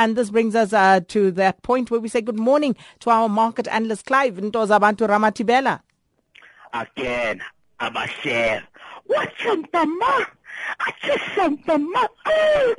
And 0.00 0.16
this 0.16 0.30
brings 0.30 0.54
us 0.54 0.72
uh, 0.72 1.00
to 1.08 1.30
that 1.32 1.60
point 1.60 1.90
where 1.90 2.00
we 2.00 2.08
say 2.08 2.22
good 2.22 2.38
morning 2.38 2.74
to 3.00 3.10
our 3.10 3.28
market 3.28 3.68
analyst, 3.68 4.06
Clive 4.06 4.36
Ntozabantu 4.36 5.06
Ramatibela. 5.06 5.82
Again, 6.72 7.42
Abasher. 7.78 8.62
What's 9.04 9.30
Santa 9.42 9.84
Ma? 9.84 10.24
I 10.80 10.92
just. 11.02 11.22
Oh, 11.36 12.74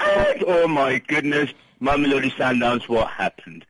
oh, 0.00 0.34
oh 0.46 0.66
my 0.66 0.98
goodness. 0.98 1.50
Mamelodi 1.82 2.32
Sundowns, 2.32 2.88
what 2.88 3.08
happened? 3.08 3.66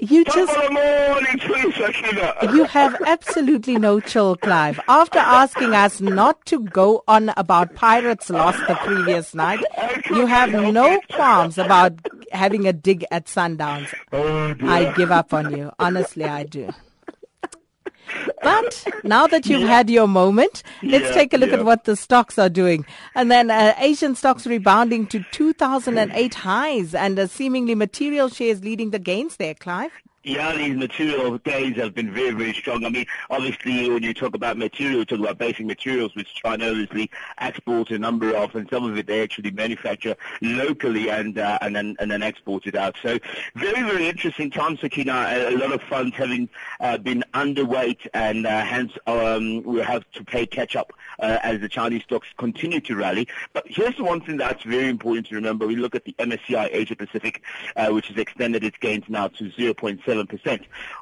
You 0.00 0.24
just 0.24 0.56
morning, 0.70 1.38
Shakira. 1.38 2.54
you 2.54 2.64
have 2.64 2.96
absolutely 3.06 3.76
no 3.76 4.00
chill, 4.00 4.34
Clive. 4.34 4.80
After 4.88 5.18
asking 5.18 5.74
us 5.74 6.00
not 6.00 6.42
to 6.46 6.64
go 6.64 7.04
on 7.06 7.28
about 7.36 7.74
Pirates 7.74 8.30
lost 8.30 8.66
the 8.66 8.76
previous 8.76 9.34
night, 9.34 9.62
you 10.08 10.24
have 10.24 10.52
no 10.52 10.98
qualms 11.12 11.58
about 11.58 11.98
having 12.30 12.66
a 12.66 12.72
dig 12.72 13.04
at 13.10 13.26
Sundowns. 13.26 13.92
Oh. 14.12 14.54
I 14.62 14.92
give 14.96 15.10
up 15.10 15.32
on 15.34 15.56
you. 15.56 15.70
Honestly, 15.78 16.24
I 16.24 16.44
do. 16.44 16.70
But 18.42 18.86
now 19.04 19.26
that 19.28 19.46
you've 19.46 19.68
had 19.68 19.88
your 19.88 20.08
moment, 20.08 20.62
let's 20.82 21.04
Yeah, 21.06 21.12
take 21.12 21.32
a 21.32 21.36
look 21.36 21.50
yeah. 21.50 21.58
at 21.58 21.64
what 21.64 21.84
the 21.84 21.94
stocks 21.94 22.38
are 22.38 22.48
doing. 22.48 22.84
And 23.14 23.30
then 23.30 23.50
uh, 23.50 23.74
Asian 23.78 24.14
stocks 24.16 24.46
rebounding 24.46 25.06
to 25.08 25.24
2008 25.30 26.34
highs 26.34 26.94
and 26.94 27.18
uh, 27.18 27.26
seemingly 27.28 27.74
material 27.76 28.28
shares 28.28 28.64
leading 28.64 28.90
the 28.90 28.98
gains 28.98 29.36
there, 29.36 29.54
Clive. 29.54 29.92
Yeah, 30.22 30.54
these 30.54 30.76
material 30.76 31.38
gains 31.38 31.78
have 31.78 31.94
been 31.94 32.12
very, 32.12 32.32
very 32.32 32.52
strong. 32.52 32.84
I 32.84 32.90
mean, 32.90 33.06
obviously, 33.30 33.88
when 33.88 34.02
you 34.02 34.12
talk 34.12 34.34
about 34.34 34.58
material, 34.58 34.98
you 34.98 35.04
talk 35.06 35.18
about 35.18 35.38
basic 35.38 35.64
materials, 35.64 36.14
which 36.14 36.34
China 36.34 36.68
obviously 36.68 37.10
exports 37.38 37.90
a 37.90 37.98
number 37.98 38.36
of, 38.36 38.54
and 38.54 38.68
some 38.68 38.84
of 38.84 38.98
it 38.98 39.06
they 39.06 39.22
actually 39.22 39.50
manufacture 39.50 40.14
locally 40.42 41.08
and 41.08 41.38
uh, 41.38 41.56
and 41.62 41.74
then 41.74 41.96
and 42.00 42.10
then 42.10 42.22
export 42.22 42.66
it 42.66 42.74
out. 42.74 42.96
So, 43.00 43.18
very, 43.54 43.82
very 43.82 44.08
interesting 44.08 44.50
times, 44.50 44.80
Sakina. 44.80 45.12
A, 45.12 45.54
a 45.54 45.56
lot 45.56 45.72
of 45.72 45.80
funds 45.84 46.14
having 46.14 46.50
uh, 46.80 46.98
been 46.98 47.24
underweight, 47.32 48.06
and 48.12 48.46
uh, 48.46 48.62
hence 48.62 48.92
um, 49.06 49.62
we'll 49.62 49.84
have 49.84 50.04
to 50.12 50.22
play 50.22 50.44
catch 50.44 50.76
up 50.76 50.92
uh, 51.20 51.38
as 51.42 51.62
the 51.62 51.68
Chinese 51.68 52.02
stocks 52.02 52.28
continue 52.36 52.80
to 52.80 52.94
rally. 52.94 53.26
But 53.54 53.64
here's 53.68 53.96
the 53.96 54.04
one 54.04 54.20
thing 54.20 54.36
that's 54.36 54.64
very 54.64 54.90
important 54.90 55.28
to 55.28 55.34
remember: 55.36 55.66
we 55.66 55.76
look 55.76 55.94
at 55.94 56.04
the 56.04 56.12
MSCI 56.18 56.68
Asia 56.72 56.94
Pacific, 56.94 57.40
uh, 57.74 57.88
which 57.88 58.08
has 58.08 58.18
extended 58.18 58.62
its 58.64 58.76
gains 58.76 59.04
now 59.08 59.28
to 59.28 59.44
0.7%. 59.44 60.09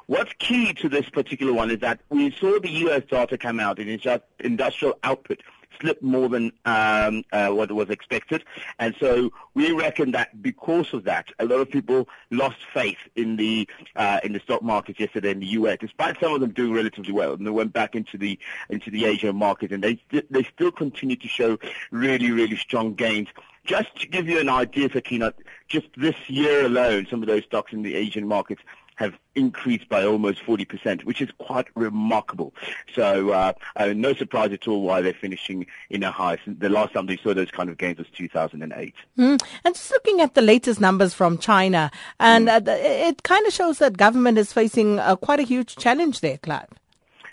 What's 0.07 0.33
key 0.39 0.73
to 0.73 0.89
this 0.89 1.09
particular 1.09 1.53
one 1.53 1.71
is 1.71 1.79
that 1.79 1.99
we 2.09 2.31
saw 2.31 2.59
the 2.59 2.69
U.S. 2.69 3.03
data 3.09 3.37
come 3.37 3.59
out 3.59 3.79
and 3.79 3.89
it's 3.89 4.03
just 4.03 4.23
industrial 4.39 4.97
output 5.03 5.41
slipped 5.79 6.03
more 6.03 6.29
than 6.29 6.51
um, 6.65 7.23
uh, 7.31 7.49
what 7.49 7.71
was 7.71 7.89
expected. 7.89 8.43
And 8.79 8.95
so 8.99 9.31
we 9.53 9.71
reckon 9.71 10.11
that 10.11 10.41
because 10.41 10.93
of 10.93 11.03
that, 11.05 11.27
a 11.39 11.45
lot 11.45 11.59
of 11.59 11.69
people 11.69 12.07
lost 12.31 12.57
faith 12.73 12.97
in 13.15 13.35
the 13.35 13.67
uh, 13.95 14.19
in 14.23 14.33
the 14.33 14.39
stock 14.39 14.61
market 14.61 14.99
yesterday 14.99 15.31
in 15.31 15.39
the 15.39 15.47
U.S. 15.47 15.77
Despite 15.79 16.19
some 16.19 16.33
of 16.33 16.41
them 16.41 16.51
doing 16.51 16.73
relatively 16.73 17.13
well, 17.13 17.33
and 17.33 17.45
they 17.45 17.51
went 17.51 17.73
back 17.73 17.95
into 17.95 18.17
the 18.17 18.37
into 18.69 18.91
the 18.91 19.05
Asian 19.05 19.35
market, 19.35 19.71
and 19.71 19.83
they 19.83 20.01
they 20.29 20.43
still 20.43 20.71
continue 20.71 21.15
to 21.15 21.27
show 21.27 21.57
really 21.91 22.31
really 22.31 22.57
strong 22.57 22.93
gains. 22.93 23.27
Just 23.65 23.95
to 23.97 24.07
give 24.07 24.27
you 24.27 24.39
an 24.39 24.49
idea, 24.49 24.89
Sakina, 24.91 25.33
just 25.67 25.87
this 25.95 26.15
year 26.27 26.65
alone, 26.65 27.05
some 27.09 27.21
of 27.21 27.27
those 27.27 27.43
stocks 27.43 27.71
in 27.71 27.83
the 27.83 27.93
Asian 27.93 28.27
markets 28.27 28.61
have 28.99 29.17
increased 29.33 29.87
by 29.87 30.03
almost 30.03 30.43
40%, 30.43 31.05
which 31.05 31.21
is 31.21 31.29
quite 31.37 31.67
remarkable. 31.73 32.53
So 32.93 33.29
uh, 33.29 33.53
uh, 33.77 33.93
no 33.95 34.13
surprise 34.13 34.51
at 34.51 34.67
all 34.67 34.81
why 34.81 34.99
they're 34.99 35.13
finishing 35.13 35.65
in 35.89 36.03
a 36.03 36.11
high. 36.11 36.37
The 36.45 36.67
last 36.67 36.93
time 36.93 37.05
they 37.05 37.15
saw 37.15 37.33
those 37.33 37.49
kind 37.49 37.69
of 37.69 37.77
gains 37.77 37.97
was 37.97 38.07
2008. 38.09 38.93
Mm. 39.17 39.41
And 39.63 39.73
just 39.73 39.89
looking 39.91 40.19
at 40.19 40.35
the 40.35 40.41
latest 40.41 40.81
numbers 40.81 41.13
from 41.13 41.37
China, 41.37 41.91
and 42.19 42.49
uh, 42.49 42.59
it 42.65 43.23
kind 43.23 43.47
of 43.47 43.53
shows 43.53 43.77
that 43.77 43.95
government 43.95 44.37
is 44.37 44.51
facing 44.51 44.99
uh, 44.99 45.15
quite 45.15 45.39
a 45.39 45.43
huge 45.43 45.77
challenge 45.77 46.19
there, 46.19 46.37
Clive. 46.37 46.67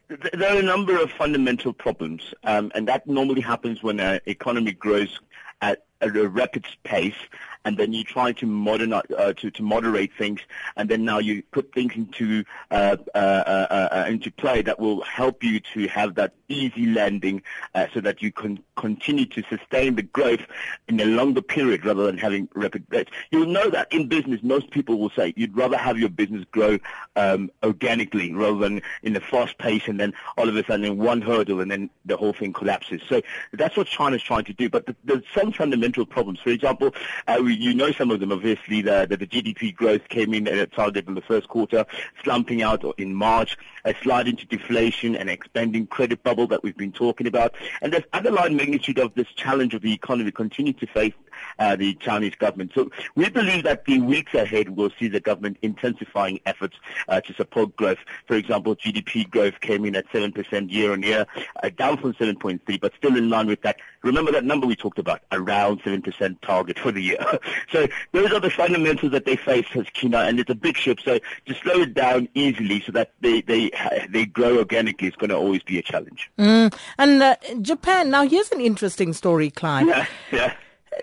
There 0.08 0.54
are 0.54 0.60
a 0.60 0.62
number 0.62 0.96
of 1.02 1.10
fundamental 1.10 1.72
problems, 1.72 2.32
um, 2.44 2.70
and 2.76 2.86
that 2.86 3.08
normally 3.08 3.40
happens 3.40 3.82
when 3.82 3.98
an 3.98 4.20
economy 4.26 4.70
grows 4.70 5.18
at 5.60 5.82
a 6.02 6.10
rapid 6.10 6.66
pace, 6.84 7.16
and 7.64 7.78
then 7.78 7.92
you 7.92 8.04
try 8.04 8.30
to 8.30 8.46
modernize, 8.46 9.02
uh, 9.16 9.32
to, 9.32 9.50
to 9.50 9.62
moderate 9.62 10.12
things, 10.16 10.40
and 10.76 10.88
then 10.88 11.04
now 11.04 11.18
you 11.18 11.42
put 11.52 11.72
things 11.72 11.94
into 11.96 12.44
uh, 12.70 12.96
uh, 13.14 13.18
uh, 13.18 13.88
uh, 13.90 14.04
into 14.06 14.30
play 14.30 14.62
that 14.62 14.78
will 14.78 15.00
help 15.02 15.42
you 15.42 15.58
to 15.58 15.88
have 15.88 16.14
that 16.14 16.34
easy 16.48 16.86
landing, 16.86 17.42
uh, 17.74 17.86
so 17.94 18.00
that 18.00 18.20
you 18.20 18.30
can 18.30 18.62
continue 18.76 19.24
to 19.24 19.42
sustain 19.48 19.96
the 19.96 20.02
growth 20.02 20.42
in 20.86 21.00
a 21.00 21.06
longer 21.06 21.40
period 21.40 21.84
rather 21.84 22.04
than 22.04 22.18
having 22.18 22.46
rapid 22.54 22.84
rates. 22.90 23.10
You'll 23.30 23.46
know 23.46 23.70
that 23.70 23.90
in 23.90 24.06
business, 24.06 24.42
most 24.42 24.70
people 24.70 24.98
will 24.98 25.10
say 25.10 25.32
you'd 25.36 25.56
rather 25.56 25.78
have 25.78 25.98
your 25.98 26.10
business 26.10 26.44
grow 26.52 26.78
um, 27.16 27.50
organically 27.64 28.32
rather 28.32 28.58
than 28.58 28.82
in 29.02 29.16
a 29.16 29.20
fast 29.20 29.56
pace, 29.58 29.88
and 29.88 29.98
then 29.98 30.12
all 30.36 30.48
of 30.48 30.54
a 30.56 30.64
sudden 30.64 30.98
one 30.98 31.22
hurdle, 31.22 31.60
and 31.60 31.70
then 31.70 31.88
the 32.04 32.16
whole 32.16 32.34
thing 32.34 32.52
collapses. 32.52 33.00
So 33.08 33.22
that's 33.54 33.76
what 33.76 33.86
China's 33.86 34.22
trying 34.22 34.44
to 34.44 34.52
do. 34.52 34.68
But 34.68 34.86
th- 34.86 34.98
there's 35.04 35.24
some 35.46 35.52
fundamental 35.52 36.04
problems. 36.04 36.40
For 36.40 36.50
example, 36.50 36.94
uh, 37.28 37.40
you 37.42 37.74
know 37.74 37.92
some 37.92 38.10
of 38.10 38.20
them. 38.20 38.32
Obviously, 38.32 38.82
the, 38.82 39.06
the, 39.08 39.16
the 39.16 39.26
GDP 39.26 39.74
growth 39.74 40.08
came 40.08 40.34
in 40.34 40.48
at 40.48 40.58
a 40.58 40.66
target 40.66 41.06
in 41.06 41.14
the 41.14 41.20
first 41.20 41.48
quarter, 41.48 41.86
slumping 42.24 42.62
out 42.62 42.84
in 42.98 43.14
March, 43.14 43.56
a 43.84 43.94
slide 44.02 44.26
into 44.26 44.44
deflation, 44.46 45.14
and 45.14 45.30
expanding 45.30 45.86
credit 45.86 46.22
bubble 46.22 46.46
that 46.48 46.62
we've 46.62 46.76
been 46.76 46.92
talking 46.92 47.26
about. 47.26 47.54
And 47.80 47.92
there's 47.92 48.04
underlying 48.12 48.56
magnitude 48.56 48.98
of 48.98 49.14
this 49.14 49.28
challenge 49.36 49.74
of 49.74 49.82
the 49.82 49.92
economy 49.92 50.32
continue 50.32 50.72
to 50.74 50.86
face 50.86 51.14
uh, 51.58 51.76
the 51.76 51.94
Chinese 51.94 52.34
government. 52.34 52.72
So 52.74 52.90
we 53.14 53.28
believe 53.28 53.64
that 53.64 53.84
the 53.84 54.00
weeks 54.00 54.34
ahead 54.34 54.70
will 54.70 54.90
see 54.98 55.08
the 55.08 55.20
government 55.20 55.58
intensifying 55.62 56.40
efforts 56.46 56.76
uh, 57.08 57.20
to 57.20 57.34
support 57.34 57.76
growth. 57.76 57.98
For 58.26 58.34
example, 58.34 58.76
GDP 58.76 59.28
growth 59.28 59.60
came 59.60 59.84
in 59.84 59.96
at 59.96 60.08
7% 60.10 60.70
year 60.70 60.92
on 60.92 61.02
year, 61.02 61.26
uh, 61.62 61.70
down 61.70 61.98
from 61.98 62.14
7.3, 62.14 62.80
but 62.80 62.92
still 62.96 63.16
in 63.16 63.30
line 63.30 63.46
with 63.46 63.62
that. 63.62 63.76
Remember 64.02 64.30
that 64.32 64.44
number 64.44 64.66
we 64.66 64.76
talked 64.76 64.98
about, 64.98 65.22
around 65.32 65.82
7% 65.82 66.40
target 66.42 66.78
for 66.78 66.92
the 66.92 67.02
year. 67.02 67.24
so 67.72 67.86
those 68.12 68.32
are 68.32 68.40
the 68.40 68.50
fundamentals 68.50 69.12
that 69.12 69.24
they 69.24 69.36
face 69.36 69.66
as 69.74 69.86
China, 69.92 70.18
and 70.18 70.38
it's 70.38 70.50
a 70.50 70.54
big 70.54 70.76
ship. 70.76 71.00
So 71.00 71.18
to 71.46 71.54
slow 71.54 71.82
it 71.82 71.94
down 71.94 72.28
easily 72.34 72.80
so 72.80 72.92
that 72.92 73.12
they, 73.20 73.40
they, 73.40 73.70
they 74.10 74.26
grow 74.26 74.58
organically 74.58 75.08
is 75.08 75.16
going 75.16 75.30
to 75.30 75.36
always 75.36 75.62
be 75.62 75.78
a 75.78 75.82
challenge. 75.82 76.30
Mm. 76.38 76.76
And 76.98 77.22
uh, 77.22 77.36
Japan, 77.60 78.10
now 78.10 78.26
here's 78.26 78.50
an 78.52 78.60
interesting 78.60 79.12
story, 79.12 79.50
Clive. 79.50 79.86
Yeah, 79.86 80.06
yeah. 80.32 80.54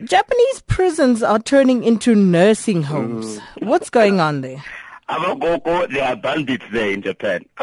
Japanese 0.03 0.61
prisons 0.67 1.21
are 1.21 1.39
turning 1.39 1.83
into 1.83 2.15
nursing 2.15 2.83
homes. 2.83 3.39
What's 3.59 3.89
going 3.89 4.19
on 4.19 4.41
there? 4.41 4.63
Abakoko, 5.09 5.91
there 5.91 6.03
are 6.03 6.15
bandits 6.15 6.65
there 6.71 6.91
in 6.91 7.01
Japan. 7.01 7.45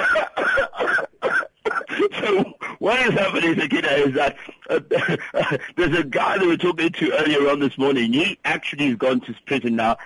so 2.20 2.44
what 2.78 3.00
is 3.00 3.14
happening, 3.14 3.58
Sakina, 3.58 3.88
is 3.88 4.14
that 4.14 4.36
uh, 4.68 4.80
there's 5.76 5.98
a 5.98 6.04
guy 6.04 6.38
that 6.38 6.42
we 6.42 6.48
were 6.48 6.56
talking 6.56 6.91
to 6.91 7.12
earlier 7.18 7.50
on 7.50 7.60
this 7.60 7.76
morning. 7.76 8.12
He 8.12 8.38
actually 8.44 8.88
has 8.88 8.97
gone 8.97 9.20
to 9.22 9.34
prison 9.47 9.76
now 9.76 9.97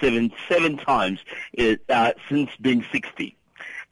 seven 0.00 0.32
seven 0.48 0.76
times 0.76 1.20
uh, 1.88 2.12
since 2.28 2.50
being 2.60 2.84
60. 2.92 3.36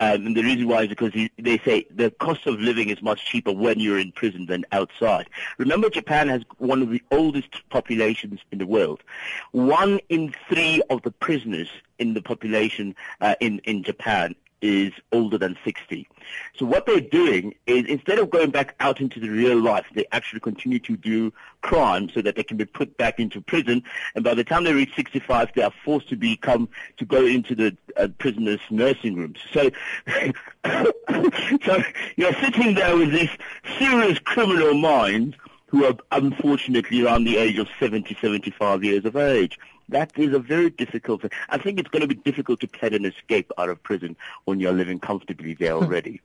Um, 0.02 0.26
and 0.26 0.36
the 0.36 0.42
reason 0.42 0.66
why 0.66 0.82
is 0.82 0.88
because 0.88 1.12
he, 1.12 1.30
they 1.38 1.58
say 1.58 1.86
the 1.88 2.10
cost 2.10 2.48
of 2.48 2.58
living 2.58 2.88
is 2.88 3.00
much 3.02 3.24
cheaper 3.24 3.52
when 3.52 3.78
you're 3.78 4.00
in 4.00 4.10
prison 4.10 4.46
than 4.46 4.64
outside. 4.72 5.30
Remember, 5.58 5.88
Japan 5.88 6.26
has 6.26 6.42
one 6.58 6.82
of 6.82 6.90
the 6.90 7.00
oldest 7.12 7.68
populations 7.70 8.40
in 8.50 8.58
the 8.58 8.66
world. 8.66 9.04
One 9.52 10.00
in 10.08 10.34
three 10.48 10.82
of 10.90 11.02
the 11.02 11.12
prisoners 11.12 11.68
in 12.00 12.14
the 12.14 12.20
population 12.20 12.96
uh, 13.20 13.36
in 13.38 13.60
in 13.60 13.84
Japan 13.84 14.34
is 14.62 14.92
older 15.10 15.36
than 15.36 15.58
60. 15.64 16.08
So 16.56 16.64
what 16.64 16.86
they're 16.86 17.00
doing 17.00 17.54
is 17.66 17.84
instead 17.86 18.18
of 18.18 18.30
going 18.30 18.50
back 18.50 18.74
out 18.80 19.00
into 19.00 19.20
the 19.20 19.28
real 19.28 19.60
life, 19.60 19.84
they 19.94 20.06
actually 20.12 20.40
continue 20.40 20.78
to 20.78 20.96
do 20.96 21.32
crime 21.60 22.08
so 22.08 22.22
that 22.22 22.36
they 22.36 22.44
can 22.44 22.56
be 22.56 22.64
put 22.64 22.96
back 22.96 23.18
into 23.18 23.40
prison. 23.40 23.82
And 24.14 24.24
by 24.24 24.34
the 24.34 24.44
time 24.44 24.64
they 24.64 24.72
reach 24.72 24.94
65, 24.94 25.50
they 25.54 25.62
are 25.62 25.72
forced 25.84 26.08
to 26.10 26.16
become, 26.16 26.68
to 26.98 27.04
go 27.04 27.26
into 27.26 27.54
the 27.54 27.76
uh, 27.96 28.08
prisoners' 28.18 28.60
nursing 28.70 29.16
rooms. 29.16 29.38
So, 29.52 29.70
so 31.64 31.82
you're 32.16 32.34
sitting 32.34 32.74
there 32.74 32.96
with 32.96 33.10
this 33.10 33.30
serious 33.78 34.18
criminal 34.20 34.74
minds 34.74 35.36
who 35.72 35.86
are 35.86 35.96
unfortunately 36.12 37.02
around 37.02 37.24
the 37.24 37.38
age 37.38 37.58
of 37.58 37.66
70, 37.80 38.16
75 38.20 38.84
years 38.84 39.04
of 39.06 39.16
age. 39.16 39.58
That 39.88 40.16
is 40.16 40.32
a 40.34 40.38
very 40.38 40.70
difficult. 40.70 41.24
I 41.48 41.58
think 41.58 41.80
it's 41.80 41.88
going 41.88 42.02
to 42.02 42.08
be 42.08 42.14
difficult 42.14 42.60
to 42.60 42.68
plan 42.68 42.94
an 42.94 43.04
escape 43.06 43.50
out 43.58 43.70
of 43.70 43.82
prison 43.82 44.14
when 44.44 44.60
you're 44.60 44.72
living 44.72 45.00
comfortably 45.00 45.54
there 45.54 45.74
hmm. 45.74 45.84
already. 45.84 46.22